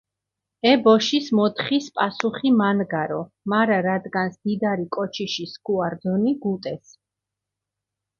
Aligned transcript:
ე 0.67 0.69
ბოშის 0.85 1.25
მოთხის 1.39 1.89
პასუხი 1.97 2.51
მანგარო, 2.61 3.19
მარა 3.53 3.77
რადგანს 3.87 4.39
დიდარი 4.47 4.87
კოჩიში 4.97 5.45
სქუა 5.53 5.85
რდჷნი, 5.93 6.33
გუტეს. 6.47 6.85